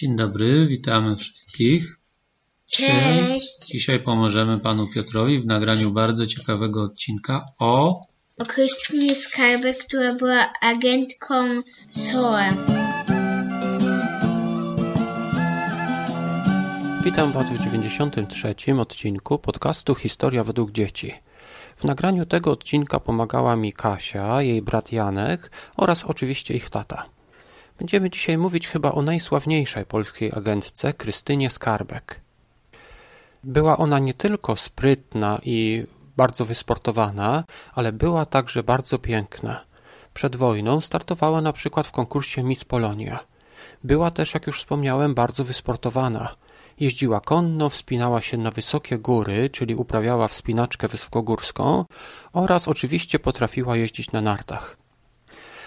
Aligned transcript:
Dzień 0.00 0.16
dobry, 0.16 0.66
witamy 0.66 1.16
wszystkich. 1.16 1.98
Cześć! 2.66 3.66
Dzisiaj 3.66 4.00
pomożemy 4.00 4.60
panu 4.60 4.88
Piotrowi 4.88 5.40
w 5.40 5.46
nagraniu 5.46 5.90
bardzo 5.90 6.26
ciekawego 6.26 6.82
odcinka 6.82 7.46
o 7.58 8.00
O 8.38 8.44
Krystynie 8.44 9.14
Skarbek, 9.14 9.78
która 9.78 10.14
była 10.14 10.52
agentką 10.60 11.34
SOE. 11.88 12.52
Witam 17.04 17.32
Was 17.32 17.50
w 17.50 17.64
93. 17.64 18.54
odcinku 18.80 19.38
podcastu 19.38 19.94
Historia 19.94 20.44
według 20.44 20.72
dzieci. 20.72 21.14
W 21.76 21.84
nagraniu 21.84 22.26
tego 22.26 22.50
odcinka 22.50 23.00
pomagała 23.00 23.56
mi 23.56 23.72
Kasia, 23.72 24.42
jej 24.42 24.62
brat 24.62 24.92
Janek 24.92 25.50
oraz 25.76 26.04
oczywiście 26.04 26.54
ich 26.54 26.70
tata. 26.70 27.19
Będziemy 27.80 28.10
dzisiaj 28.10 28.38
mówić 28.38 28.68
chyba 28.68 28.92
o 28.92 29.02
najsławniejszej 29.02 29.84
polskiej 29.86 30.32
agentce 30.32 30.92
Krystynie 30.92 31.50
Skarbek. 31.50 32.20
Była 33.44 33.76
ona 33.76 33.98
nie 33.98 34.14
tylko 34.14 34.56
sprytna 34.56 35.38
i 35.44 35.84
bardzo 36.16 36.44
wysportowana, 36.44 37.44
ale 37.74 37.92
była 37.92 38.26
także 38.26 38.62
bardzo 38.62 38.98
piękna. 38.98 39.60
Przed 40.14 40.36
wojną 40.36 40.80
startowała 40.80 41.40
na 41.40 41.52
przykład 41.52 41.86
w 41.86 41.92
konkursie 41.92 42.42
Miss 42.42 42.64
Polonia. 42.64 43.18
Była 43.84 44.10
też, 44.10 44.34
jak 44.34 44.46
już 44.46 44.58
wspomniałem, 44.58 45.14
bardzo 45.14 45.44
wysportowana. 45.44 46.34
Jeździła 46.80 47.20
konno, 47.20 47.70
wspinała 47.70 48.20
się 48.20 48.36
na 48.36 48.50
wysokie 48.50 48.98
góry, 48.98 49.50
czyli 49.50 49.74
uprawiała 49.74 50.28
wspinaczkę 50.28 50.88
wysokogórską 50.88 51.84
oraz 52.32 52.68
oczywiście 52.68 53.18
potrafiła 53.18 53.76
jeździć 53.76 54.12
na 54.12 54.20
nartach. 54.20 54.76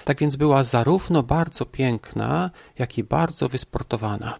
Tak 0.05 0.19
więc 0.19 0.35
była 0.35 0.63
zarówno 0.63 1.23
bardzo 1.23 1.65
piękna, 1.65 2.51
jak 2.79 2.97
i 2.97 3.03
bardzo 3.03 3.49
wysportowana. 3.49 4.39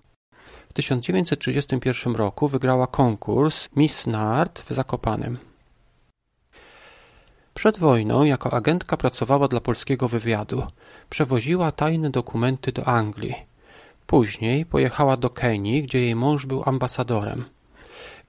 W 0.70 0.74
1931 0.74 2.16
roku 2.16 2.48
wygrała 2.48 2.88
konkurs 2.88 3.70
Miss 3.76 4.08
Nart 4.08 4.60
w 4.60 4.74
Zakopanem. 4.74 5.38
Przed 7.54 7.80
wojną 7.80 8.24
jako 8.24 8.54
agentka 8.54 8.98
pracowała 8.98 9.48
dla 9.48 9.60
polskiego 9.60 10.08
wywiadu. 10.08 10.64
Przewoziła 11.10 11.72
tajne 11.72 12.10
dokumenty 12.10 12.72
do 12.72 12.86
Anglii. 12.86 13.36
Później 14.08 14.66
pojechała 14.66 15.18
do 15.18 15.30
Kenii, 15.30 15.84
gdzie 15.84 16.02
jej 16.02 16.16
mąż 16.16 16.46
był 16.46 16.64
ambasadorem. 16.66 17.46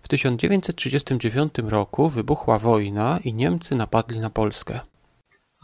W 0.01 0.09
1939 0.09 1.55
roku 1.59 2.09
wybuchła 2.09 2.59
wojna 2.59 3.19
i 3.25 3.35
Niemcy 3.35 3.75
napadli 3.75 4.21
na 4.21 4.31
Polskę. 4.31 4.81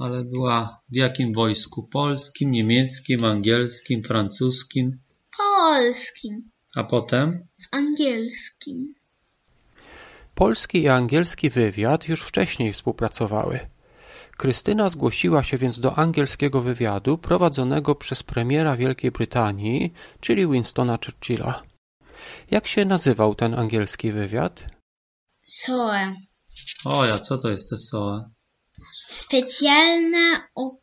Ale 0.00 0.24
była 0.24 0.80
w 0.92 0.96
jakim 0.96 1.32
wojsku? 1.32 1.82
Polskim, 1.82 2.50
niemieckim, 2.50 3.24
angielskim, 3.24 4.02
francuskim, 4.02 4.98
Polskim, 5.36 6.50
a 6.76 6.84
potem 6.84 7.46
angielskim. 7.72 8.94
Polski 10.34 10.82
i 10.82 10.88
angielski 10.88 11.50
wywiad 11.50 12.08
już 12.08 12.22
wcześniej 12.22 12.72
współpracowały. 12.72 13.60
Krystyna 14.36 14.88
zgłosiła 14.88 15.42
się 15.42 15.56
więc 15.58 15.80
do 15.80 15.98
angielskiego 15.98 16.60
wywiadu 16.60 17.18
prowadzonego 17.18 17.94
przez 17.94 18.22
premiera 18.22 18.76
Wielkiej 18.76 19.10
Brytanii, 19.10 19.92
czyli 20.20 20.48
Winstona 20.48 20.98
Churchilla. 21.04 21.62
Jak 22.50 22.66
się 22.66 22.84
nazywał 22.84 23.34
ten 23.34 23.54
angielski 23.54 24.12
wywiad? 24.12 24.64
SOE. 25.44 26.14
o 26.84 27.04
ja, 27.04 27.18
co 27.18 27.38
to 27.38 27.48
jest 27.48 27.70
te 27.70 27.78
SOE? 27.78 28.30
Specjalna 28.92 30.48
Operatinos 30.54 30.80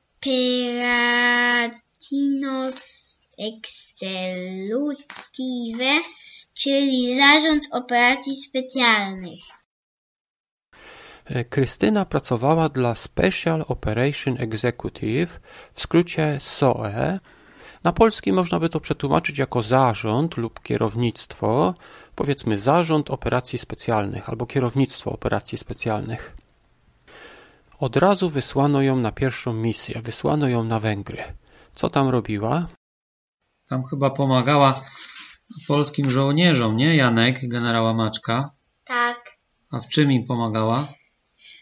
Executive, 3.37 5.03
czyli 6.53 7.15
Zarząd 7.19 7.63
Operacji 7.71 8.35
Specjalnych. 8.35 9.39
Krystyna 11.49 12.05
pracowała 12.05 12.69
dla 12.69 12.95
Special 12.95 13.65
Operation 13.67 14.37
Executive, 14.39 15.39
w 15.73 15.81
skrócie 15.81 16.37
SOE. 16.41 17.19
Na 17.83 17.93
polski 17.93 18.31
można 18.31 18.59
by 18.59 18.69
to 18.69 18.79
przetłumaczyć 18.79 19.37
jako 19.37 19.63
zarząd 19.63 20.37
lub 20.37 20.61
kierownictwo, 20.63 21.73
powiedzmy 22.15 22.57
zarząd 22.57 23.09
operacji 23.09 23.59
specjalnych 23.59 24.29
albo 24.29 24.45
kierownictwo 24.45 25.11
operacji 25.11 25.57
specjalnych. 25.57 26.35
Od 27.79 27.95
razu 27.97 28.29
wysłano 28.29 28.81
ją 28.81 28.95
na 28.99 29.11
pierwszą 29.11 29.53
misję, 29.53 30.01
wysłano 30.01 30.47
ją 30.47 30.63
na 30.63 30.79
Węgry. 30.79 31.23
Co 31.75 31.89
tam 31.89 32.09
robiła? 32.09 32.67
Tam 33.69 33.85
chyba 33.85 34.09
pomagała 34.09 34.81
polskim 35.67 36.09
żołnierzom, 36.11 36.77
nie? 36.77 36.95
Janek, 36.95 37.39
generała 37.49 37.93
Maczka. 37.93 38.51
Tak, 38.83 39.37
A 39.71 39.79
w 39.79 39.87
czym 39.89 40.11
im 40.11 40.25
pomagała? 40.25 40.93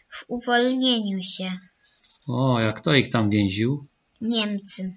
w 0.09 0.23
uwolnieniu 0.27 1.23
się. 1.23 1.51
O, 2.27 2.59
jak 2.59 2.79
to 2.79 2.93
ich 2.93 3.09
tam 3.09 3.29
więził? 3.29 3.79
Niemcy. 4.21 4.93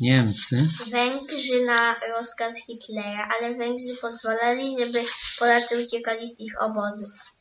Niemcy. 0.00 0.68
Węgrzy 0.90 1.66
na 1.66 1.94
rozkaz 2.16 2.54
Hitlera, 2.66 3.28
ale 3.38 3.54
Węgrzy 3.54 3.96
pozwalali, 4.00 4.84
żeby 4.84 5.04
Polacy 5.38 5.84
uciekali 5.84 6.28
z 6.28 6.40
ich 6.40 6.62
obozów. 6.62 7.34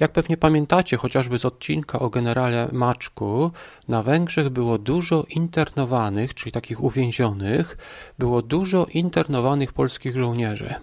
Jak 0.00 0.12
pewnie 0.12 0.36
pamiętacie, 0.36 0.96
chociażby 0.96 1.38
z 1.38 1.44
odcinka 1.44 1.98
o 1.98 2.10
generale 2.10 2.68
Maczku, 2.72 3.50
na 3.88 4.02
Węgrzech 4.02 4.48
było 4.48 4.78
dużo 4.78 5.24
internowanych, 5.28 6.34
czyli 6.34 6.52
takich 6.52 6.82
uwięzionych, 6.82 7.76
było 8.18 8.42
dużo 8.42 8.86
internowanych 8.94 9.72
polskich 9.72 10.16
żołnierzy. 10.16 10.74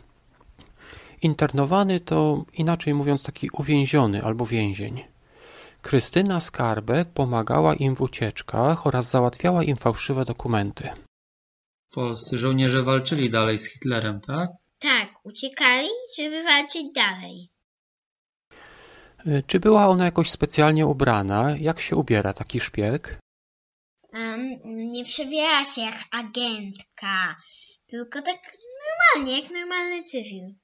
Internowany 1.22 2.00
to, 2.00 2.46
inaczej 2.54 2.94
mówiąc, 2.94 3.24
taki 3.24 3.50
uwięziony 3.50 4.24
albo 4.24 4.46
więzień. 4.46 5.04
Krystyna 5.82 6.40
Skarbek 6.40 7.10
pomagała 7.10 7.76
im 7.76 7.96
w 7.96 8.02
ucieczkach 8.02 8.88
oraz 8.88 9.10
załatwiała 9.10 9.64
im 9.64 9.78
fałszywe 9.78 10.26
dokumenty. 10.26 10.90
Polscy 11.92 12.38
żołnierze 12.38 12.84
walczyli 12.84 13.30
dalej 13.30 13.60
z 13.60 13.66
Hitlerem, 13.72 14.22
tak? 14.22 14.50
Tak, 14.80 15.10
uciekali, 15.24 15.88
żeby 16.18 16.44
walczyć 16.44 16.84
dalej. 16.96 17.50
Y, 19.28 19.44
Czy 19.48 19.60
była 19.60 19.88
ona 19.88 20.06
jakoś 20.06 20.32
specjalnie 20.32 20.88
ubrana? 20.88 21.56
Jak 21.60 21.80
się 21.80 21.96
ubiera 21.96 22.34
taki 22.34 22.60
szpieg? 22.60 23.20
Um, 24.14 24.40
nie 24.66 25.06
przebiera 25.06 25.66
się 25.66 25.82
jak 25.82 25.96
agentka, 26.12 27.36
tylko 27.88 28.22
tak 28.22 28.40
normalnie, 28.88 29.42
jak 29.42 29.52
normalny 29.52 30.04
cywil. 30.04 30.56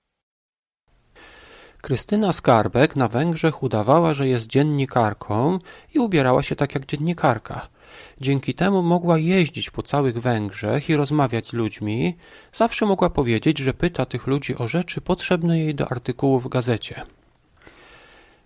Krystyna 1.81 2.33
Skarbek 2.33 2.95
na 2.95 3.07
Węgrzech 3.07 3.63
udawała, 3.63 4.13
że 4.13 4.27
jest 4.27 4.47
dziennikarką 4.47 5.59
i 5.93 5.99
ubierała 5.99 6.43
się 6.43 6.55
tak 6.55 6.75
jak 6.75 6.85
dziennikarka. 6.85 7.67
Dzięki 8.21 8.53
temu 8.53 8.83
mogła 8.83 9.17
jeździć 9.17 9.69
po 9.69 9.83
całych 9.83 10.21
Węgrzech 10.21 10.89
i 10.89 10.95
rozmawiać 10.95 11.47
z 11.47 11.53
ludźmi. 11.53 12.17
Zawsze 12.53 12.85
mogła 12.85 13.09
powiedzieć, 13.09 13.57
że 13.57 13.73
pyta 13.73 14.05
tych 14.05 14.27
ludzi 14.27 14.55
o 14.57 14.67
rzeczy 14.67 15.01
potrzebne 15.01 15.59
jej 15.59 15.75
do 15.75 15.91
artykułu 15.91 16.39
w 16.39 16.49
gazecie. 16.49 17.05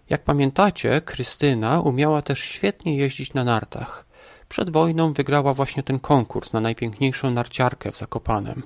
Jak 0.10 0.24
pamiętacie, 0.24 1.02
Krystyna 1.02 1.80
umiała 1.82 2.22
też 2.22 2.40
świetnie 2.40 2.98
jeździć 2.98 3.34
na 3.34 3.44
nartach. 3.44 4.06
Przed 4.50 4.70
wojną 4.70 5.14
wygrała 5.14 5.54
właśnie 5.54 5.84
ten 5.84 6.00
konkurs 6.00 6.54
na 6.54 6.62
najpiękniejszą 6.62 7.32
narciarkę 7.32 7.92
w 7.92 7.98
Zakopanem. 7.98 8.64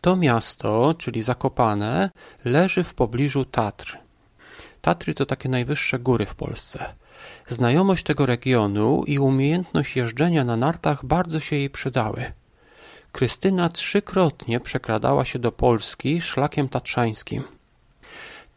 To 0.00 0.16
miasto, 0.16 0.94
czyli 0.98 1.22
Zakopane, 1.22 2.10
leży 2.44 2.84
w 2.84 2.94
pobliżu 2.94 3.44
Tatr. 3.44 3.98
Tatry 4.80 5.14
to 5.14 5.26
takie 5.26 5.48
najwyższe 5.48 5.98
góry 5.98 6.26
w 6.26 6.34
Polsce. 6.34 6.94
Znajomość 7.48 8.04
tego 8.04 8.26
regionu 8.26 9.04
i 9.06 9.18
umiejętność 9.18 9.96
jeżdżenia 9.96 10.44
na 10.44 10.56
nartach 10.56 11.04
bardzo 11.04 11.40
się 11.40 11.56
jej 11.56 11.70
przydały. 11.70 12.32
Krystyna 13.12 13.68
trzykrotnie 13.68 14.60
przekradała 14.60 15.24
się 15.24 15.38
do 15.38 15.52
Polski 15.52 16.20
szlakiem 16.20 16.68
tatrzańskim. 16.68 17.42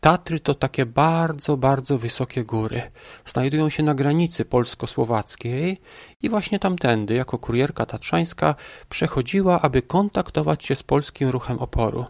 Tatry 0.04 0.40
to 0.40 0.56
takie 0.56 0.86
bardzo, 0.86 1.58
bardzo 1.58 1.98
wysokie 1.98 2.44
góry. 2.44 2.82
Znajdują 3.26 3.70
się 3.70 3.84
na 3.84 3.96
granicy 3.96 4.46
polsko-słowackiej 4.46 5.82
i 6.22 6.30
właśnie 6.30 6.60
tamtędy, 6.60 7.14
jako 7.14 7.38
kurierka 7.38 7.86
tatrzańska, 7.86 8.56
przechodziła, 8.90 9.62
aby 9.62 9.82
kontaktować 9.82 10.66
się 10.66 10.76
z 10.76 10.84
polskim 10.84 11.30
ruchem 11.30 11.60
oporu. 11.60 12.06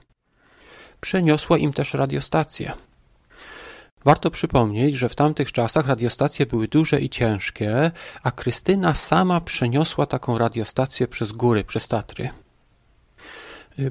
Przeniosła 1.01 1.57
im 1.57 1.73
też 1.73 1.93
radiostację. 1.93 2.73
Warto 4.05 4.31
przypomnieć, 4.31 4.95
że 4.95 5.09
w 5.09 5.15
tamtych 5.15 5.51
czasach 5.51 5.87
radiostacje 5.87 6.45
były 6.45 6.67
duże 6.67 7.01
i 7.01 7.09
ciężkie, 7.09 7.91
a 8.23 8.31
Krystyna 8.31 8.93
sama 8.93 9.41
przeniosła 9.41 10.05
taką 10.05 10.37
radiostację 10.37 11.07
przez 11.07 11.31
góry, 11.31 11.63
przez 11.63 11.87
Tatry. 11.87 12.29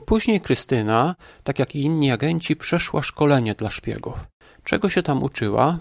Później 0.06 0.40
Krystyna, 0.40 1.16
tak 1.44 1.58
jak 1.58 1.74
i 1.74 1.82
inni 1.82 2.10
agenci, 2.10 2.56
przeszła 2.56 3.02
szkolenie 3.02 3.54
dla 3.54 3.70
szpiegów. 3.70 4.18
Czego 4.64 4.88
się 4.88 5.02
tam 5.02 5.22
uczyła? 5.22 5.78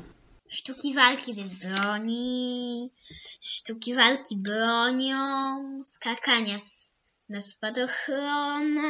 Sztuki 0.49 0.93
walki 0.93 1.33
bez 1.33 1.55
broni, 1.55 2.91
sztuki 3.41 3.95
walki 3.95 4.37
bronią, 4.37 5.17
skakania 5.83 6.57
na 7.29 7.41
spadochronach. 7.41 8.81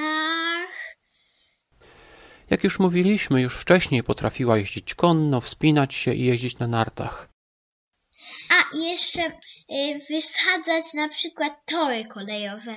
Jak 2.50 2.64
już 2.64 2.80
mówiliśmy, 2.80 3.42
już 3.42 3.58
wcześniej 3.58 4.04
potrafiła 4.04 4.58
jeździć 4.58 4.96
konno, 4.96 5.42
wspinać 5.42 5.94
się 5.94 6.14
i 6.14 6.26
jeździć 6.26 6.58
na 6.58 6.68
nartach. 6.68 7.30
A 8.50 8.76
i 8.78 8.84
jeszcze 8.84 9.22
y, 9.22 10.00
wysadzać 10.10 10.94
na 10.94 11.10
przykład 11.10 11.66
tory 11.66 12.06
kolejowe. 12.06 12.76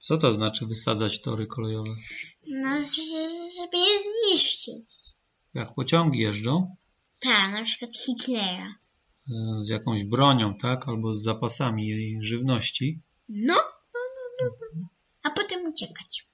Co 0.00 0.18
to 0.18 0.32
znaczy 0.32 0.66
wysadzać 0.66 1.20
tory 1.20 1.46
kolejowe? 1.46 1.90
No, 2.48 2.68
żeby 3.56 3.76
je 3.78 3.98
zniszczyć. 4.02 4.86
Jak 5.54 5.74
pociągi 5.74 6.18
jeżdżą? 6.18 6.76
Tak, 7.18 7.52
na 7.52 7.64
przykład 7.64 7.96
Hitlera. 7.96 8.74
E, 9.30 9.64
Z 9.64 9.68
jakąś 9.68 10.04
bronią, 10.04 10.54
tak? 10.54 10.88
Albo 10.88 11.14
z 11.14 11.22
zapasami 11.22 11.88
jej 11.88 12.18
żywności. 12.22 13.00
No, 13.28 13.54
no, 13.94 14.00
no, 14.16 14.48
no. 14.50 14.50
no. 14.76 14.88
A 15.22 15.30
potem 15.30 15.66
uciekać. 15.66 16.26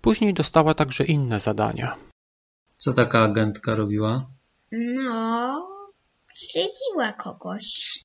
Później 0.00 0.34
dostała 0.34 0.74
także 0.74 1.04
inne 1.04 1.40
zadania. 1.40 1.96
Co 2.76 2.92
taka 2.92 3.22
agentka 3.22 3.74
robiła? 3.74 4.30
No, 4.72 5.68
śledziła 6.34 7.12
kogoś. 7.12 8.03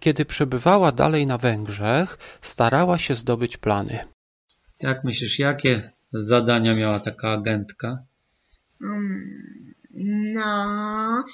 Kiedy 0.00 0.24
przebywała 0.24 0.92
dalej 0.92 1.26
na 1.26 1.38
Węgrzech, 1.38 2.18
starała 2.42 2.98
się 2.98 3.14
zdobyć 3.14 3.56
plany. 3.56 4.04
Jak 4.80 5.04
myślisz, 5.04 5.38
jakie 5.38 5.90
zadania 6.12 6.74
miała 6.74 7.00
taka 7.00 7.30
agentka? 7.30 7.98
Mm, 8.82 9.74
no, 10.34 11.24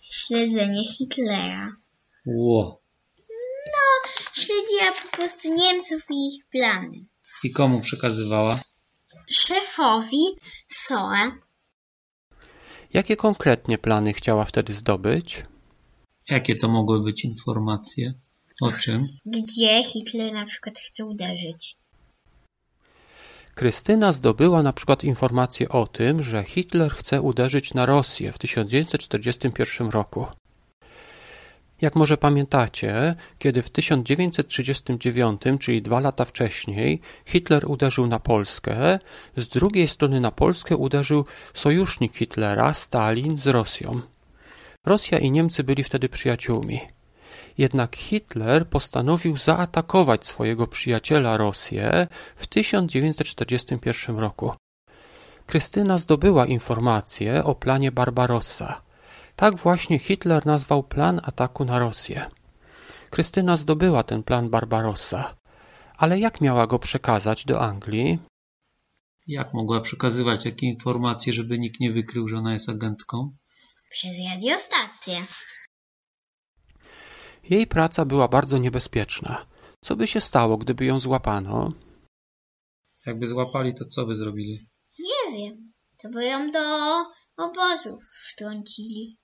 śledzenie 0.00 0.84
Hitlera. 0.84 1.72
Ło. 2.26 2.80
No, 3.66 4.10
śledziła 4.34 4.92
po 5.02 5.16
prostu 5.16 5.54
Niemców 5.54 6.02
i 6.10 6.36
ich 6.36 6.46
plany. 6.50 7.04
I 7.44 7.52
komu 7.52 7.80
przekazywała? 7.80 8.60
Szefowi 9.30 10.24
SOE 10.68 11.30
Jakie 12.92 13.16
konkretnie 13.16 13.78
plany 13.78 14.12
chciała 14.12 14.44
wtedy 14.44 14.74
zdobyć? 14.74 15.44
Jakie 16.28 16.54
to 16.54 16.68
mogły 16.68 17.02
być 17.02 17.24
informacje? 17.24 18.14
O 18.60 18.72
czym? 18.72 19.08
gdzie 19.26 19.82
Hitler 19.84 20.32
na 20.32 20.44
przykład 20.44 20.78
chce 20.78 21.04
uderzyć. 21.04 21.76
Krystyna 23.54 24.12
zdobyła 24.12 24.62
na 24.62 24.72
przykład 24.72 25.04
informację 25.04 25.68
o 25.68 25.86
tym, 25.86 26.22
że 26.22 26.44
Hitler 26.44 26.94
chce 26.94 27.22
uderzyć 27.22 27.74
na 27.74 27.86
Rosję 27.86 28.32
w 28.32 28.38
1941 28.38 29.90
roku. 29.90 30.26
Jak 31.80 31.96
może 31.96 32.16
pamiętacie, 32.16 33.14
kiedy 33.38 33.62
w 33.62 33.70
1939, 33.70 35.40
czyli 35.60 35.82
dwa 35.82 36.00
lata 36.00 36.24
wcześniej, 36.24 37.00
Hitler 37.26 37.70
uderzył 37.70 38.06
na 38.06 38.18
Polskę, 38.18 38.98
z 39.36 39.48
drugiej 39.48 39.88
strony 39.88 40.20
na 40.20 40.30
Polskę 40.30 40.76
uderzył 40.76 41.24
sojusznik 41.54 42.16
Hitlera, 42.16 42.74
Stalin, 42.74 43.36
z 43.36 43.46
Rosją. 43.46 44.00
Rosja 44.86 45.18
i 45.18 45.30
Niemcy 45.30 45.64
byli 45.64 45.84
wtedy 45.84 46.08
przyjaciółmi. 46.08 46.80
Jednak 47.58 47.96
Hitler 47.96 48.68
postanowił 48.68 49.36
zaatakować 49.36 50.26
swojego 50.26 50.66
przyjaciela 50.66 51.36
Rosję 51.36 52.06
w 52.36 52.46
1941 52.46 54.18
roku. 54.18 54.52
Krystyna 55.46 55.98
zdobyła 55.98 56.46
informacje 56.46 57.44
o 57.44 57.54
planie 57.54 57.92
Barbarossa. 57.92 58.82
Tak 59.36 59.56
właśnie 59.56 59.98
Hitler 59.98 60.46
nazwał 60.46 60.82
plan 60.82 61.20
ataku 61.24 61.64
na 61.64 61.78
Rosję. 61.78 62.26
Krystyna 63.10 63.56
zdobyła 63.56 64.02
ten 64.02 64.22
plan 64.22 64.50
Barbarossa. 64.50 65.34
Ale 65.96 66.18
jak 66.18 66.40
miała 66.40 66.66
go 66.66 66.78
przekazać 66.78 67.44
do 67.44 67.60
Anglii? 67.60 68.18
Jak 69.26 69.54
mogła 69.54 69.80
przekazywać 69.80 70.44
takie 70.44 70.66
informacje, 70.66 71.32
żeby 71.32 71.58
nikt 71.58 71.80
nie 71.80 71.92
wykrył, 71.92 72.28
że 72.28 72.36
ona 72.36 72.52
jest 72.52 72.68
agentką? 72.68 73.32
Przez 73.96 74.16
radiostację. 74.30 75.14
Jej 77.42 77.66
praca 77.66 78.04
była 78.04 78.28
bardzo 78.28 78.58
niebezpieczna. 78.58 79.46
Co 79.84 79.96
by 79.96 80.06
się 80.06 80.20
stało, 80.20 80.56
gdyby 80.56 80.84
ją 80.84 81.00
złapano? 81.00 81.72
Jakby 83.06 83.26
złapali, 83.26 83.74
to 83.74 83.84
co 83.84 84.06
by 84.06 84.14
zrobili? 84.14 84.58
Nie 84.98 85.38
wiem. 85.38 85.72
To 86.02 86.08
by 86.08 86.24
ją 86.26 86.50
do 86.50 86.60
obozów 87.36 88.00
wtrącili. 88.32 89.18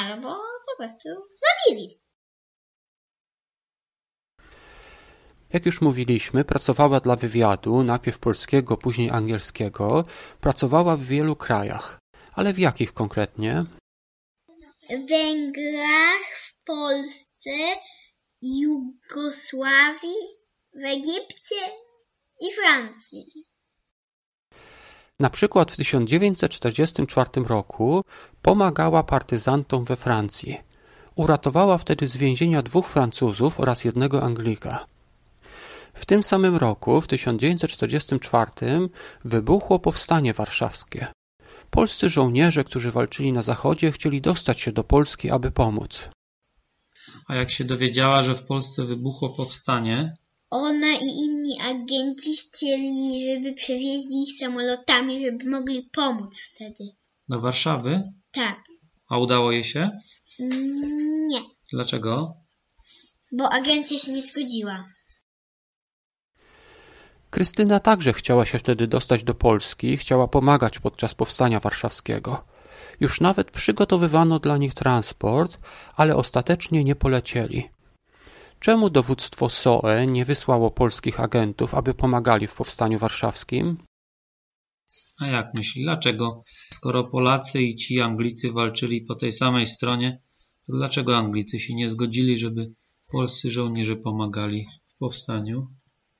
Albo 0.00 0.28
po 0.66 0.76
prostu 0.78 1.08
zabili. 1.44 2.00
Jak 5.52 5.66
już 5.66 5.80
mówiliśmy, 5.80 6.44
pracowała 6.44 7.00
dla 7.00 7.16
wywiadu, 7.16 7.82
najpierw 7.82 8.18
polskiego, 8.18 8.76
później 8.76 9.10
angielskiego. 9.10 10.04
Pracowała 10.40 10.96
w 10.96 11.02
wielu 11.02 11.36
krajach. 11.36 12.03
Ale 12.34 12.52
w 12.52 12.58
jakich 12.58 12.92
konkretnie? 12.92 13.64
W 14.90 15.08
Węgrach, 15.08 16.26
w 16.36 16.64
Polsce, 16.64 17.50
Jugosławii, 18.42 20.24
w 20.74 20.84
Egipcie 20.84 21.60
i 22.40 22.52
Francji. 22.52 23.24
Na 25.20 25.30
przykład 25.30 25.72
w 25.72 25.76
1944 25.76 27.30
roku 27.48 28.04
pomagała 28.42 29.02
partyzantom 29.02 29.84
we 29.84 29.96
Francji. 29.96 30.60
Uratowała 31.14 31.78
wtedy 31.78 32.08
z 32.08 32.16
więzienia 32.16 32.62
dwóch 32.62 32.88
Francuzów 32.88 33.60
oraz 33.60 33.84
jednego 33.84 34.22
Anglika. 34.22 34.86
W 35.94 36.06
tym 36.06 36.24
samym 36.24 36.56
roku, 36.56 37.00
w 37.00 37.06
1944, 37.06 38.50
wybuchło 39.24 39.78
powstanie 39.78 40.32
warszawskie. 40.32 41.06
Polscy 41.74 42.08
żołnierze, 42.08 42.64
którzy 42.64 42.90
walczyli 42.90 43.32
na 43.32 43.42
zachodzie, 43.42 43.92
chcieli 43.92 44.20
dostać 44.20 44.60
się 44.60 44.72
do 44.72 44.84
Polski, 44.84 45.30
aby 45.30 45.50
pomóc. 45.50 46.10
A 47.28 47.34
jak 47.34 47.50
się 47.50 47.64
dowiedziała, 47.64 48.22
że 48.22 48.34
w 48.34 48.42
Polsce 48.46 48.84
wybuchło 48.84 49.30
powstanie, 49.30 50.16
Ona 50.50 50.92
i 50.92 51.06
inni 51.06 51.60
agenci 51.60 52.36
chcieli, 52.36 53.24
żeby 53.26 53.52
przewieźli 53.52 54.22
ich 54.22 54.38
samolotami, 54.38 55.24
żeby 55.26 55.50
mogli 55.50 55.82
pomóc 55.92 56.38
wtedy. 56.54 56.84
do 57.28 57.40
Warszawy, 57.40 58.02
Tak. 58.32 58.60
a 59.08 59.18
udało 59.18 59.52
jej 59.52 59.64
się? 59.64 59.90
Mm, 60.40 61.26
Nie, 61.26 61.40
Dlaczego? 61.72 62.34
bo 63.32 63.52
agencja 63.52 63.98
się 63.98 64.12
nie 64.12 64.22
zgodziła. 64.22 64.84
Krystyna 67.34 67.80
także 67.80 68.12
chciała 68.12 68.46
się 68.46 68.58
wtedy 68.58 68.86
dostać 68.86 69.24
do 69.24 69.34
Polski, 69.34 69.96
chciała 69.96 70.28
pomagać 70.28 70.78
podczas 70.78 71.14
powstania 71.14 71.60
warszawskiego. 71.60 72.44
Już 73.00 73.20
nawet 73.20 73.50
przygotowywano 73.50 74.38
dla 74.38 74.56
nich 74.56 74.74
transport, 74.74 75.58
ale 75.96 76.16
ostatecznie 76.16 76.84
nie 76.84 76.94
polecieli. 76.94 77.68
Czemu 78.60 78.90
dowództwo 78.90 79.48
SOE 79.48 80.06
nie 80.06 80.24
wysłało 80.24 80.70
polskich 80.70 81.20
agentów, 81.20 81.74
aby 81.74 81.94
pomagali 81.94 82.46
w 82.46 82.54
powstaniu 82.54 82.98
warszawskim? 82.98 83.76
A 85.20 85.26
jak 85.26 85.54
myśli, 85.54 85.82
dlaczego? 85.82 86.42
Skoro 86.72 87.04
Polacy 87.04 87.62
i 87.62 87.76
ci 87.76 88.00
Anglicy 88.00 88.52
walczyli 88.52 89.00
po 89.00 89.14
tej 89.14 89.32
samej 89.32 89.66
stronie, 89.66 90.22
to 90.66 90.72
dlaczego 90.72 91.16
Anglicy 91.16 91.60
się 91.60 91.74
nie 91.74 91.90
zgodzili, 91.90 92.38
żeby 92.38 92.72
polscy 93.12 93.50
żołnierze 93.50 93.96
pomagali 93.96 94.64
w 94.64 94.98
powstaniu? 94.98 95.68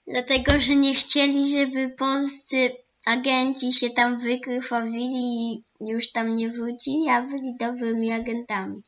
Dlatego, 0.06 0.61
że 0.61 0.76
nie 0.76 0.94
chcieli, 0.94 1.58
żeby 1.58 1.88
polscy 1.88 2.70
agenci 3.06 3.73
się 3.73 3.90
tam 3.90 4.18
wykrwawili 4.20 5.52
i 5.52 5.64
już 5.80 6.12
tam 6.12 6.37
nie 6.37 6.50
wrócili, 6.50 7.08
a 7.08 7.23
byli 7.23 7.56
dobrymi 7.61 8.12
agentami. 8.12 8.82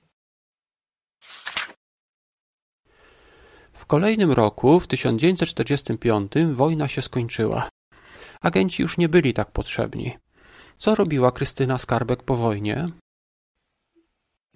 W 3.73 3.87
kolejnym 3.87 4.32
roku, 4.32 4.80
w 4.80 4.87
1945, 4.87 6.32
wojna 6.52 6.88
się 6.88 7.02
skończyła. 7.02 7.68
Agenci 8.40 8.82
już 8.82 8.99
nie 8.99 9.08
byli 9.08 9.35
tak 9.35 9.50
potrzebni. 9.50 10.18
Co 10.78 10.94
robiła 10.94 11.32
Krystyna 11.32 11.78
Skarbek 11.78 12.23
po 12.23 12.37
wojnie? 12.37 12.88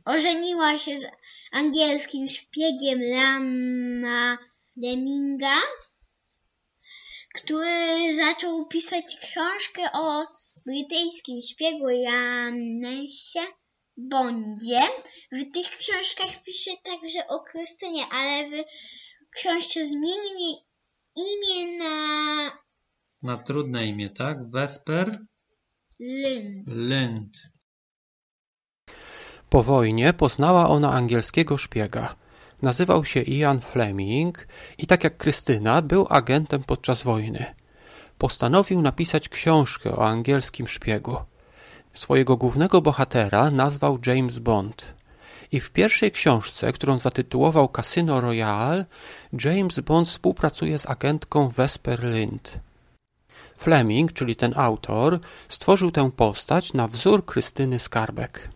Ożeniła 0.04 0.78
się 0.78 0.98
z 0.98 1.04
angielskim 1.52 2.28
szpiegiem 2.28 3.00
Lana 3.02 4.38
Deminga, 4.76 5.56
który 7.34 8.16
zaczął 8.16 8.66
pisać 8.66 9.16
książkę 9.16 9.92
o 9.92 10.26
brytyjskim 10.66 11.42
szpiegu 11.42 11.88
Janesie 11.88 13.40
Bondzie. 13.96 14.80
W 15.32 15.52
tych 15.52 15.76
książkach 15.78 16.42
pisze 16.42 16.70
także 16.84 17.28
o 17.28 17.40
Krystynie, 17.40 18.02
ale 18.12 18.48
w 18.48 18.64
książce 19.30 19.86
zmienił 19.86 20.38
jej 20.38 20.56
imię 21.16 21.78
na 21.78 22.50
Na 23.22 23.36
trudne 23.36 23.86
imię, 23.86 24.10
tak? 24.10 24.50
Vesper 24.50 25.26
Lind. 26.00 26.68
Lind. 26.68 27.36
Po 29.50 29.62
wojnie 29.62 30.12
poznała 30.12 30.68
ona 30.68 30.92
angielskiego 30.92 31.56
szpiega. 31.56 32.16
Nazywał 32.62 33.04
się 33.04 33.20
Ian 33.20 33.60
Fleming 33.60 34.46
i 34.78 34.86
tak 34.86 35.04
jak 35.04 35.16
Krystyna 35.16 35.82
był 35.82 36.06
agentem 36.10 36.62
podczas 36.62 37.02
wojny. 37.02 37.44
Postanowił 38.18 38.82
napisać 38.82 39.28
książkę 39.28 39.96
o 39.96 40.06
angielskim 40.06 40.68
szpiegu. 40.68 41.16
Swojego 41.92 42.36
głównego 42.36 42.82
bohatera 42.82 43.50
nazwał 43.50 43.98
James 44.06 44.38
Bond. 44.38 44.84
I 45.52 45.60
w 45.60 45.70
pierwszej 45.70 46.12
książce, 46.12 46.72
którą 46.72 46.98
zatytułował 46.98 47.68
Casino 47.68 48.20
Royale, 48.20 48.84
James 49.44 49.80
Bond 49.80 50.08
współpracuje 50.08 50.78
z 50.78 50.90
agentką 50.90 51.48
Vesper 51.48 52.04
Lind. 52.04 52.58
Fleming, 53.56 54.12
czyli 54.12 54.36
ten 54.36 54.54
autor, 54.56 55.18
stworzył 55.48 55.90
tę 55.90 56.10
postać 56.10 56.72
na 56.72 56.88
wzór 56.88 57.24
Krystyny 57.24 57.80
Skarbek. 57.80 58.48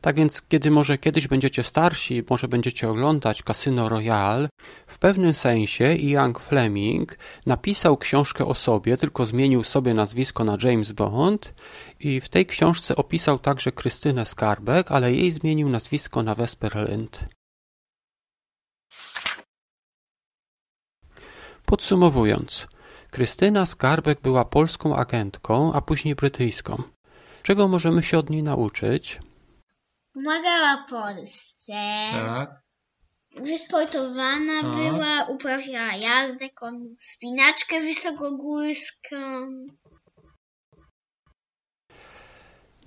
Tak 0.00 0.16
więc, 0.16 0.42
kiedy 0.42 0.70
może 0.70 0.98
kiedyś 0.98 1.28
będziecie 1.28 1.62
starsi, 1.62 2.22
może 2.30 2.48
będziecie 2.48 2.88
oglądać 2.88 3.42
Casino 3.42 3.88
Royale, 3.88 4.48
w 4.86 4.98
pewnym 4.98 5.34
sensie 5.34 5.94
Ian 5.94 6.34
Fleming 6.34 7.18
napisał 7.46 7.96
książkę 7.96 8.46
o 8.46 8.54
sobie, 8.54 8.96
tylko 8.96 9.26
zmienił 9.26 9.64
sobie 9.64 9.94
nazwisko 9.94 10.44
na 10.44 10.56
James 10.62 10.92
Bond 10.92 11.54
i 12.00 12.20
w 12.20 12.28
tej 12.28 12.46
książce 12.46 12.96
opisał 12.96 13.38
także 13.38 13.72
Krystynę 13.72 14.26
Skarbek, 14.26 14.92
ale 14.92 15.12
jej 15.12 15.30
zmienił 15.30 15.68
nazwisko 15.68 16.22
na 16.22 16.34
Vesper 16.34 16.88
Lind. 16.90 17.24
Podsumowując, 21.66 22.66
Krystyna 23.10 23.66
Skarbek 23.66 24.20
była 24.20 24.44
polską 24.44 24.96
agentką, 24.96 25.72
a 25.72 25.80
później 25.80 26.14
brytyjską. 26.14 26.82
Czego 27.42 27.68
możemy 27.68 28.02
się 28.02 28.18
od 28.18 28.30
niej 28.30 28.42
nauczyć? 28.42 29.20
Pomagała 30.14 30.84
Polsce. 30.88 31.72
Tak. 32.12 32.62
Wysportowana 33.36 34.62
Tak. 34.62 34.70
była, 34.70 35.24
uprawiała 35.24 35.94
jazdę 35.94 36.50
konną, 36.50 36.94
spinaczkę 36.98 37.80
wysokogórską. 37.80 39.16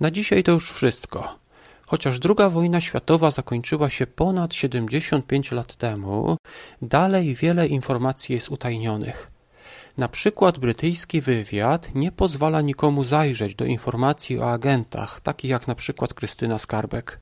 Na 0.00 0.10
dzisiaj 0.10 0.42
to 0.42 0.52
już 0.52 0.72
wszystko. 0.72 1.38
Chociaż 1.86 2.18
II 2.24 2.50
wojna 2.50 2.80
światowa 2.80 3.30
zakończyła 3.30 3.90
się 3.90 4.06
ponad 4.06 4.54
75 4.54 5.52
lat 5.52 5.76
temu, 5.76 6.36
dalej 6.82 7.34
wiele 7.34 7.66
informacji 7.66 8.34
jest 8.34 8.48
utajnionych. 8.48 9.33
Na 9.96 10.08
przykład 10.08 10.58
brytyjski 10.58 11.20
wywiad 11.20 11.94
nie 11.94 12.12
pozwala 12.12 12.60
nikomu 12.60 13.04
zajrzeć 13.04 13.54
do 13.54 13.64
informacji 13.64 14.38
o 14.38 14.52
agentach, 14.52 15.20
takich 15.20 15.50
jak 15.50 15.66
na 15.66 15.74
przykład 15.74 16.14
Krystyna 16.14 16.58
Skarbek. 16.58 17.20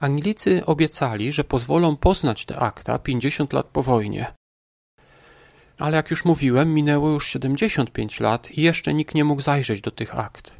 Anglicy 0.00 0.66
obiecali, 0.66 1.32
że 1.32 1.44
pozwolą 1.44 1.96
poznać 1.96 2.46
te 2.46 2.58
akta 2.58 2.98
50 2.98 3.52
lat 3.52 3.66
po 3.66 3.82
wojnie. 3.82 4.34
Ale 5.78 5.96
jak 5.96 6.10
już 6.10 6.24
mówiłem, 6.24 6.74
minęło 6.74 7.10
już 7.10 7.26
75 7.26 8.20
lat 8.20 8.50
i 8.50 8.62
jeszcze 8.62 8.94
nikt 8.94 9.14
nie 9.14 9.24
mógł 9.24 9.42
zajrzeć 9.42 9.80
do 9.80 9.90
tych 9.90 10.18
akt. 10.18 10.59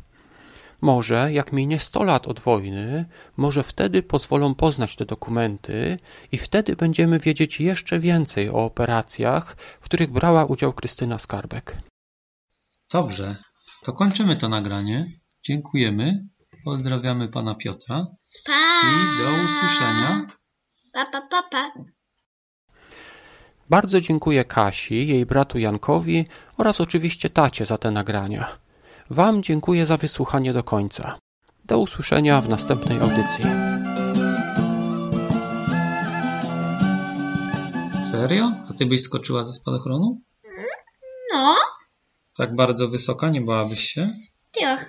Może 0.80 1.32
jak 1.32 1.52
minie 1.52 1.80
100 1.80 2.02
lat 2.02 2.28
od 2.28 2.40
wojny, 2.40 3.04
może 3.36 3.62
wtedy 3.62 4.02
pozwolą 4.02 4.54
poznać 4.54 4.96
te 4.96 5.04
dokumenty 5.04 5.98
i 6.32 6.38
wtedy 6.38 6.76
będziemy 6.76 7.18
wiedzieć 7.18 7.60
jeszcze 7.60 7.98
więcej 7.98 8.50
o 8.50 8.64
operacjach, 8.64 9.56
w 9.80 9.84
których 9.84 10.10
brała 10.10 10.44
udział 10.44 10.72
Krystyna 10.72 11.18
Skarbek. 11.18 11.76
Dobrze. 12.92 13.36
To 13.84 13.92
kończymy 13.92 14.36
to 14.36 14.48
nagranie. 14.48 15.06
Dziękujemy. 15.44 16.26
Pozdrawiamy 16.64 17.28
pana 17.28 17.54
Piotra 17.54 18.06
Pa! 18.46 18.80
i 18.88 19.18
do 19.18 19.44
usłyszenia. 19.44 20.26
Pa, 20.92 21.04
pa, 21.06 21.20
pa, 21.22 21.42
pa. 21.42 21.72
Bardzo 23.70 24.00
dziękuję 24.00 24.44
Kasi, 24.44 25.08
jej 25.08 25.26
bratu 25.26 25.58
Jankowi 25.58 26.26
oraz 26.56 26.80
oczywiście 26.80 27.30
tacie 27.30 27.66
za 27.66 27.78
te 27.78 27.90
nagrania. 27.90 28.58
Wam 29.10 29.42
dziękuję 29.42 29.86
za 29.86 29.96
wysłuchanie 29.96 30.52
do 30.52 30.62
końca. 30.64 31.18
Do 31.64 31.78
usłyszenia 31.78 32.40
w 32.40 32.48
następnej 32.48 32.98
audycji. 32.98 33.44
Serio? 38.10 38.52
A 38.70 38.72
ty 38.78 38.86
byś 38.86 39.02
skoczyła 39.02 39.44
ze 39.44 39.52
spadochronu? 39.52 40.20
No, 41.34 41.56
Tak 42.36 42.54
bardzo 42.56 42.88
wysoka 42.88 43.28
nie 43.28 43.40
bałabyś 43.40 43.80
się? 43.80 44.10
trochę 44.52 44.86